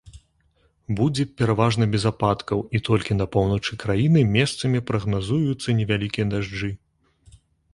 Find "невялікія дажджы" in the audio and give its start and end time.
5.83-6.71